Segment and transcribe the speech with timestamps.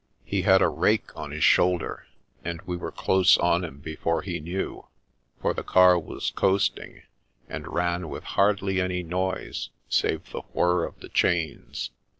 [0.25, 2.07] He had a rake on his shoulder,
[2.43, 4.87] and we were close on him before he knew;
[5.39, 7.03] for the car was coasting,
[7.47, 11.91] and ran with hardly any noise save the whir of the chains.